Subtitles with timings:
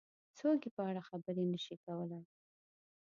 [0.37, 2.23] څوک یې په اړه خبرې نه شي کولای.